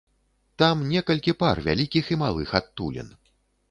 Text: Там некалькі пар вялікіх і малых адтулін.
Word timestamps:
Там 0.63 0.81
некалькі 0.93 1.37
пар 1.43 1.63
вялікіх 1.69 2.13
і 2.17 2.21
малых 2.25 2.59
адтулін. 2.63 3.19